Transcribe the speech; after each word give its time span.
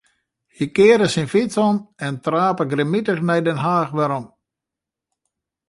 Hy 0.55 0.65
kearde 0.75 1.07
syn 1.09 1.31
fyts 1.33 1.55
om 1.67 1.75
en 2.05 2.15
trape 2.25 2.63
grimmitich 2.71 3.23
nei 3.27 3.39
Den 3.45 3.61
Haach 3.63 3.93
werom. 3.97 4.25